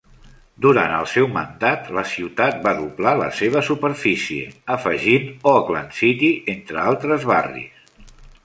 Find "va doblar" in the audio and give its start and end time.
2.63-3.13